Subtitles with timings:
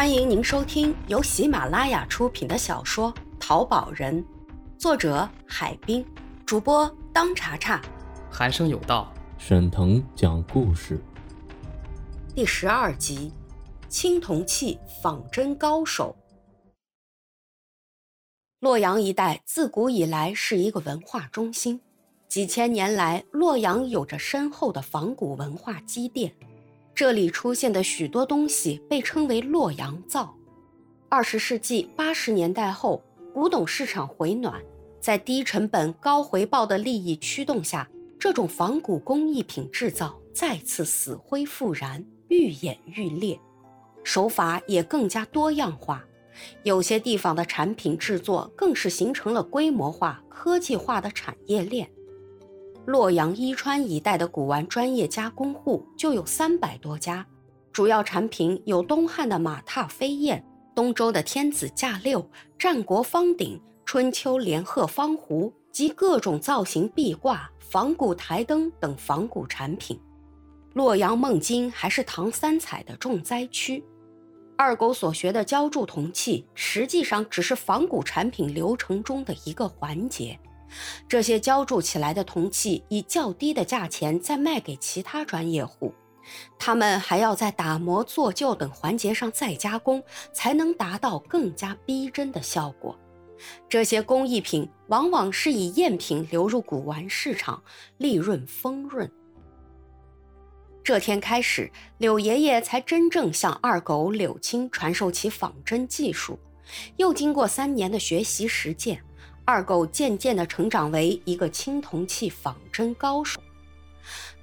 [0.00, 4.24] 欢迎您收听由喜马拉雅出品的小说《淘宝人》，
[4.78, 6.02] 作者海滨，
[6.46, 7.82] 主播当查查，
[8.30, 10.98] 寒生有道，沈腾讲故事，
[12.34, 13.30] 第十二集：
[13.90, 16.16] 青铜器仿真高手。
[18.60, 21.78] 洛阳一带自古以来是一个文化中心，
[22.26, 26.32] 几千年来，洛阳有着深厚的仿古文化积淀。
[27.00, 30.36] 这里出现的许多东西被称为“洛阳造”。
[31.08, 33.02] 二十世纪八十年代后，
[33.32, 34.62] 古董市场回暖，
[35.00, 37.88] 在低成本高回报的利益驱动下，
[38.18, 43.40] 这种仿古工艺品制造再次死灰复燃，愈演愈烈，
[44.04, 46.04] 手法也更加多样化。
[46.64, 51.90] 有些地方的产品制作更是形成了规模化、科技化的产业链。
[52.90, 57.24] 洛阳、伊川一带的古玩专业加工户就有三百多家，
[57.72, 69.96] 主要产品有东汉的马踏飞燕、东周的天子驾六、战国方鼎、春秋连鹤方壶及各种造型壁挂、仿古台灯等仿古产品。
[70.74, 73.84] 洛阳孟津还是唐三彩的重灾区。
[74.56, 80.36] 二狗所学的浇铸铜器，实际上只是仿古产品流程中的一个环节。
[81.08, 85.94] 这些浇铸起来的铜器以较低的价钱再卖给其他专业户，
[86.58, 92.98] 他们还要在打磨、做旧等环节上再加工，才能达到更加逼真的效果。
[93.68, 97.62] 这些工艺品往往是以赝品流入古玩市场，
[97.96, 99.10] 利润丰润。
[100.84, 106.38] 这天开始，柳爷爷才真正向二狗柳青传授起仿真技术。
[106.96, 109.02] 又经过三年的学习实践，
[109.50, 113.40] 二狗渐渐地成长为一个青铜器仿真高手。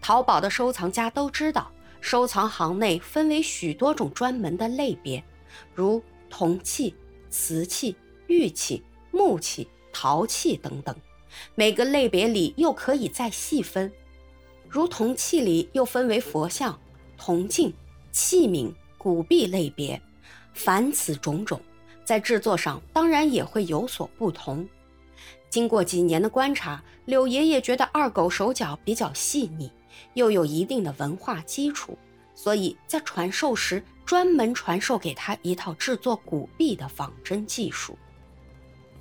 [0.02, 5.24] 淘宝的收藏家都知道，收藏行内分为许多种专门的类别，
[5.74, 6.94] 如铜器、
[7.30, 7.96] 瓷器、
[8.28, 10.94] 玉器、木器、陶器等等。
[11.56, 13.90] 每个类别里又可以再细分。
[14.68, 16.78] 如铜器里又分为佛像、
[17.18, 17.74] 铜镜、
[18.12, 20.02] 器皿、古币类别，
[20.54, 21.62] 凡此种种，
[22.04, 24.68] 在制作上当然也会有所不同。
[25.58, 29.72] 经过几年的观察，柳爷爷觉得二狗手脚比较细腻，
[30.14, 31.98] 又有一定的文化基础，
[32.36, 37.98] 所以在传授时专门传授给他一套制作古币的仿真技术。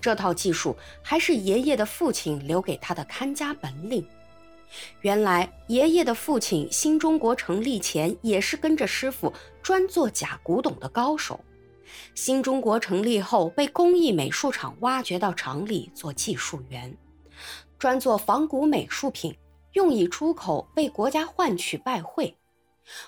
[0.01, 4.03] 这套技术还是爷爷的父亲留给他的看家本领。
[5.03, 9.31] 原来，爷爷的父亲新中国成立前也是跟着师傅
[9.63, 11.39] 专做假古董的高手。
[12.15, 16.97] 新中国成立后，被工艺美术厂挖掘到厂里做技术员，
[17.79, 19.37] 专做仿古美术品，
[19.73, 22.37] 用以出口，为国家换取外汇。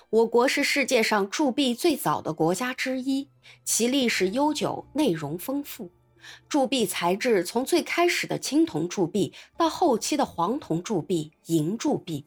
[0.09, 3.29] 我国是世界上铸币最早的国家之一，
[3.63, 5.89] 其历史悠久，内容丰富。
[6.49, 12.25] 铸币材质从最开始的青铜铸币，到后期的黄铜铸币、银铸币，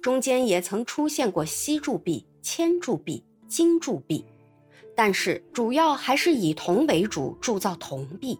[0.00, 4.24] 中间也曾出现过锡铸币、铅铸币、金铸币，
[4.96, 8.38] 但是主要还是以铜为主铸造铜币。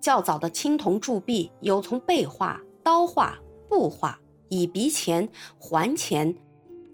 [0.00, 4.18] 较早的青铜铸币有从贝画、刀画、布画、
[4.48, 6.34] 以鼻钱、环钱，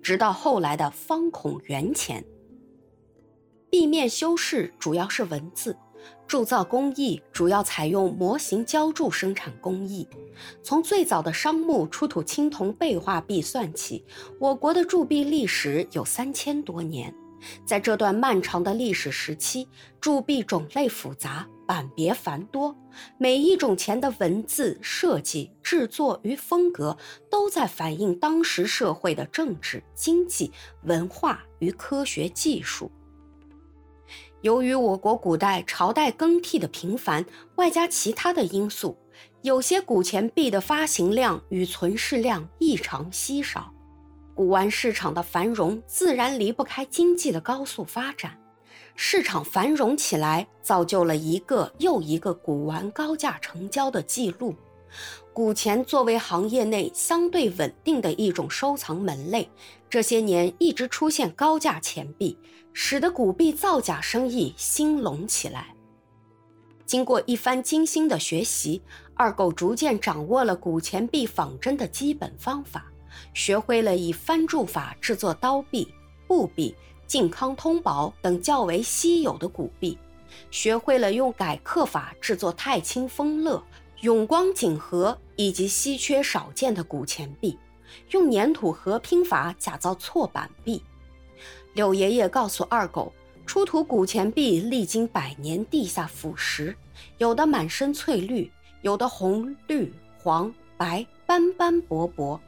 [0.03, 2.25] 直到后来的方孔圆钱。
[3.71, 5.77] 壁面修饰主要是文字。
[6.27, 10.06] 铸造工艺主要采用模型浇铸生产工艺。
[10.62, 14.05] 从最早的商墓出土青铜贝画币算起，
[14.39, 17.15] 我国的铸币历史有三千多年。
[17.65, 19.69] 在这段漫长的历史时期，
[20.00, 22.77] 铸币种类复杂，版别繁多，
[23.19, 26.97] 每一种钱的文字设计、制作与风格，
[27.31, 30.53] 都在反映当时社会的政治、经济、
[30.84, 32.91] 文化与科学技术。
[34.43, 37.25] 由于我国古代朝代更替的频繁，
[37.56, 38.97] 外加其他的因素，
[39.43, 43.74] 有些古钱币的发行量与存世量异常稀少。
[44.34, 48.37] 古玩市场的繁荣自然离不开经济的高速发展，
[48.97, 54.55] 市场繁荣起来，造就了一个又一个古玩高价成交的记录。
[55.32, 59.49] 古钱作为行业内相对稳定的一种收藏门类，
[59.88, 62.37] 这些年一直出现高价钱币，
[62.73, 65.75] 使得古币造假生意兴隆起来。
[66.87, 68.82] 经过一番精心的学习，
[69.14, 72.87] 二狗逐渐掌握了古钱币仿真的基本方法，
[73.32, 75.87] 学会了以翻铸法制作刀币、
[76.26, 76.75] 布币、
[77.06, 79.99] 靖康通宝等较为稀有的古币，
[80.50, 83.62] 学会了用改刻法制作太清丰乐。
[84.00, 87.58] 永光锦盒以及稀缺少见的古钱币，
[88.11, 90.82] 用粘土合拼法假造错版币。
[91.72, 93.11] 柳爷爷告诉二狗，
[93.46, 96.75] 出土古钱币历经百年地下腐蚀，
[97.16, 98.52] 有的满身翠绿，
[98.82, 102.38] 有的红、绿、黄、白，斑斑驳驳，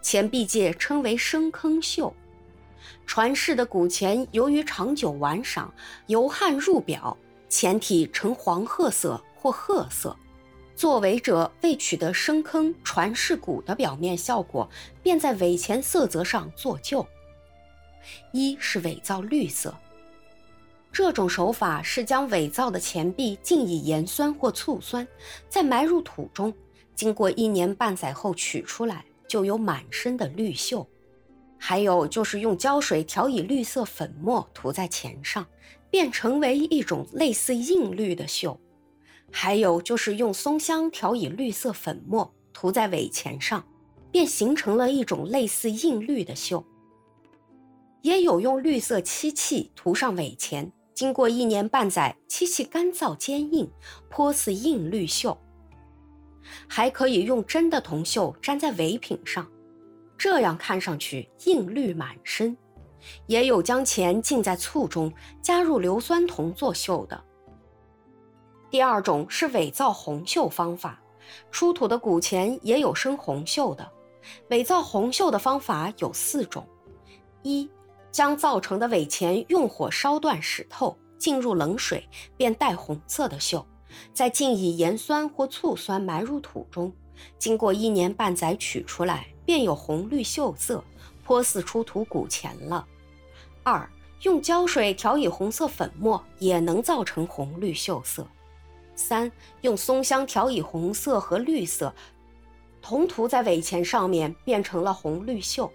[0.00, 2.12] 钱币界称为深坑锈。
[3.06, 5.72] 传世的古钱由于长久玩赏，
[6.06, 7.16] 由汗入表，
[7.48, 10.16] 钱体呈黄褐色或褐色。
[10.76, 14.68] 作伪者为取得深坑传世古的表面效果，
[15.02, 17.04] 便在伪钱色泽上做旧。
[18.32, 19.74] 一是伪造绿色，
[20.92, 25.06] 这种手法是将伪造的钱币浸以盐酸或醋酸，
[25.48, 26.54] 再埋入土中，
[26.94, 30.84] 经过一年半载后取出来，就有满身的绿锈。
[31.56, 35.46] 还有就是用胶水调以绿色粉末涂在钱上，
[35.90, 38.56] 便成为一种类似硬绿的锈。
[39.30, 43.62] 还有就是用松香调以绿色粉末涂在尾钱上，
[44.10, 46.64] 便形成了一种类似硬绿的锈。
[48.02, 53.68] 也有用绿色漆器涂上尾钱，经过一年半载，漆器干燥坚硬，
[54.08, 55.36] 颇似硬绿锈。
[56.66, 59.46] 还可以用真的铜锈粘在尾品上，
[60.16, 62.56] 这样看上去硬绿满身。
[63.26, 67.24] 也有将钱浸在醋中，加入硫酸铜做锈的。
[68.70, 71.00] 第二种是伪造红锈方法，
[71.50, 73.88] 出土的古钱也有生红锈的。
[74.50, 76.66] 伪造红锈的方法有四种：
[77.42, 77.70] 一、
[78.10, 82.06] 将造成的伪钱用火烧断使透，浸入冷水，
[82.36, 83.64] 便带红色的锈，
[84.12, 86.92] 再浸以盐酸或醋酸埋入土中，
[87.38, 90.82] 经过一年半载取出来，便有红绿锈色，
[91.24, 92.86] 颇似出土古钱了。
[93.62, 93.88] 二、
[94.22, 98.26] 用胶水调以红色粉末，也能造成红绿锈色。
[98.94, 99.30] 三
[99.60, 101.94] 用松香调以红色和绿色，
[102.82, 105.70] 同涂在尾钱上面，变成了红绿锈。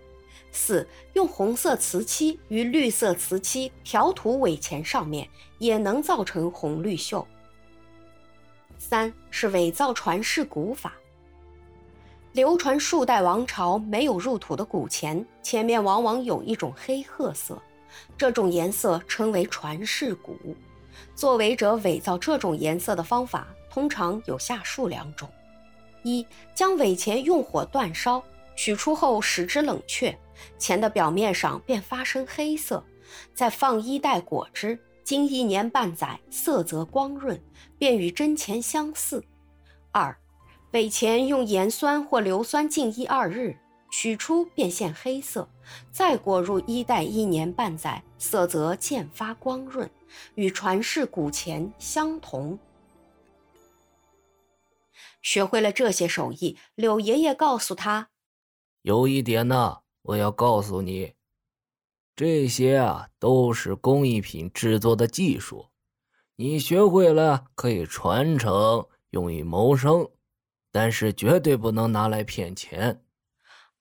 [0.51, 5.27] 四用红色瓷漆与绿色瓷漆调涂尾钱上面，
[5.57, 7.25] 也能造成红绿锈。
[8.83, 10.93] 三是伪造传世古法，
[12.33, 17.57] 流传数代王朝没有入土的古钱，前面往往有一种黑褐色，
[18.17, 20.37] 这种颜色称为传世古。
[21.15, 25.29] 作伪者伪造这种颜色的方法，通常有下述两种：
[26.03, 28.21] 一、将伪钱用火煅烧，
[28.53, 30.15] 取出后使之冷却，
[30.59, 32.83] 钱的表面上便发生黑色，
[33.33, 37.41] 再放衣袋裹之，经一年半载，色泽光润，
[37.77, 39.21] 便与真钱相似；
[39.91, 40.17] 二、
[40.71, 43.57] 伪钱用盐酸或硫酸浸一二日。
[43.95, 45.47] 取出便现黑色，
[45.91, 49.87] 再裹入衣袋一年半载，色泽渐发光润，
[50.33, 52.57] 与传世古钱相同。
[55.21, 58.09] 学会了这些手艺，柳爷爷告诉他
[58.81, 61.13] ：“有一点呢，我要告诉你，
[62.15, 65.69] 这些啊都是工艺品制作的技术，
[66.35, 70.09] 你学会了可以传承，用于谋生，
[70.71, 73.03] 但是绝对不能拿来骗钱。”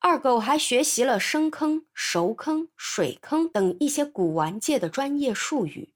[0.00, 5.94] 二狗还学习了生坑、熟坑、水坑等一些古玩界的专业术语。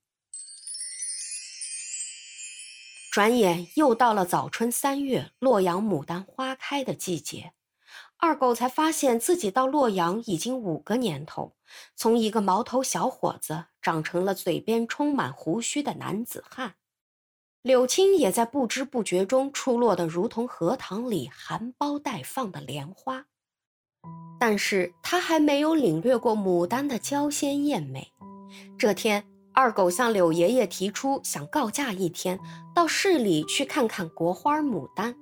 [3.11, 7.53] 转眼又到了早春三月，洛阳牡丹花开的季节，
[8.19, 11.55] 二狗才发现自己到洛阳已经五个年头，
[11.95, 16.75] 从一个毛头小伙子长成了嘴边充满胡须的男子汉。
[17.63, 23.27] 柳青也在不知不觉中出落得如同荷塘里含苞待放的莲花。
[24.39, 28.13] 但是他还没有领略过牡丹的娇鲜艳美。
[28.79, 32.39] 这天，二狗向柳爷爷提出想告假一天，
[32.75, 35.17] 到市里去看看国花牡丹。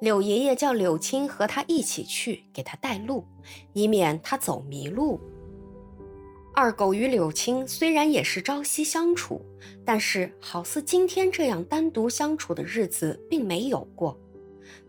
[0.00, 3.24] 柳爷爷叫柳青和他一起去，给他带路，
[3.72, 5.20] 以免他走迷路。
[6.54, 9.40] 二狗与柳青虽然也是朝夕相处，
[9.84, 14.18] 但是好似今天这样单独相处的日子并没有过。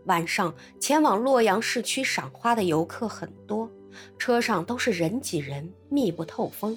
[0.06, 3.70] 晚上前往洛阳市区赏花的游客很多，
[4.18, 6.76] 车上都是人挤人，密不透风。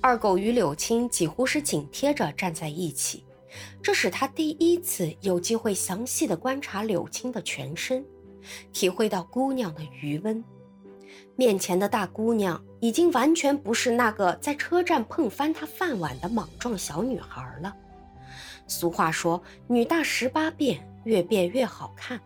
[0.00, 3.24] 二狗与柳青几乎是紧贴着站在一起，
[3.82, 8.04] 这使他第一次有机会详细的观察柳青的全身，
[8.72, 10.42] 体会到姑娘的余温。
[11.36, 17.74] 面前的大姑娘已经完全不是那个在车站碰翻他饭碗的莽撞小女孩了。
[18.66, 22.20] 俗话说：“女大十八变，越变越好看。”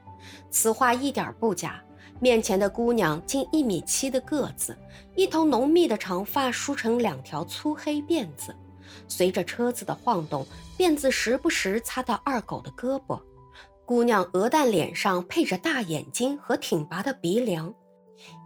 [0.51, 1.83] 此话一点不假。
[2.21, 4.77] 面前的姑娘近一米七的个子，
[5.17, 8.55] 一头浓密的长发梳成两条粗黑辫子，
[9.09, 10.47] 随着车子的晃动，
[10.79, 13.21] 辫子时不时擦到二狗的胳膊。
[13.87, 17.75] 姑娘鹅蛋脸上配着大眼睛和挺拔的鼻梁，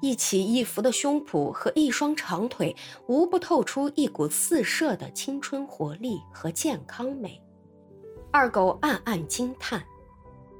[0.03, 2.75] 一起一伏的胸脯和一双长腿，
[3.07, 7.41] 无不透出一股四射的青春活力和健康美。
[8.33, 9.81] 二狗暗暗惊叹：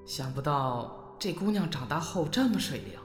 [0.07, 2.99] 想不到这姑娘长大后这么水灵。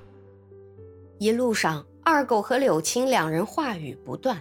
[1.20, 4.40] 一路上，二狗和柳青两人话语不断。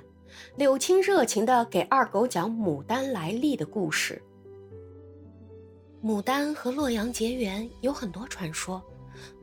[0.56, 4.20] 柳青热情地给二狗讲牡丹来历的故事。
[6.02, 8.82] 牡丹和洛阳结缘有很多传说，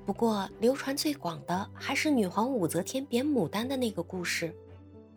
[0.05, 4.53] 不过流传最广的还是女皇武则天贬牡丹的那个故事。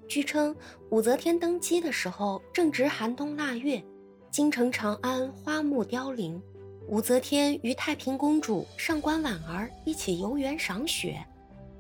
[0.07, 0.55] 据称，
[0.91, 3.83] 武则天登基的时候正值寒冬腊月，
[4.31, 6.41] 京城长安花木凋零，
[6.87, 11.25] 武则天与太平公主、上官婉儿一起游园赏雪。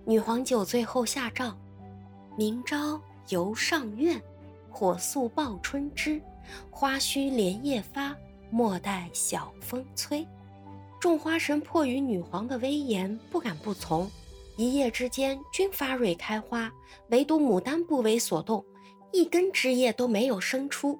[0.04, 1.54] 女皇酒醉后下诏
[2.36, 4.20] ：“明朝。”游上苑，
[4.70, 6.20] 火速报春枝，
[6.70, 8.16] 花须连夜发，
[8.50, 10.26] 莫待晓风吹。
[11.00, 14.10] 众花神迫于女皇的威严，不敢不从。
[14.56, 16.70] 一夜之间，均发蕊开花，
[17.08, 18.64] 唯独牡丹不为所动，
[19.10, 20.98] 一根枝叶都没有生出。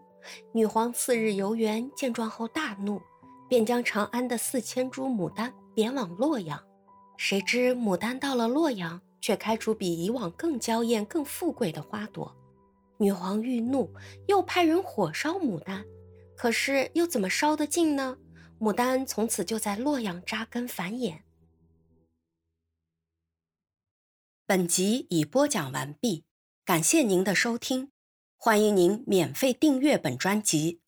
[0.53, 3.01] 女皇次日游园，见状后大怒，
[3.49, 6.59] 便将长安的四千株牡丹贬往洛阳。
[7.17, 9.01] 谁知牡丹到了洛阳。
[9.23, 12.37] 却开出比以往更娇艳、更富贵的花朵，
[12.99, 13.91] 女皇愈怒，
[14.27, 15.87] 又派人火烧牡丹，
[16.37, 18.19] 可是又怎么烧得尽呢？
[18.61, 21.23] 牡丹从此就在洛阳扎根繁衍。
[24.45, 26.25] 本集已播讲完毕，
[26.65, 27.91] 感谢您的收听，
[28.37, 30.82] 欢迎您免费订阅本专辑。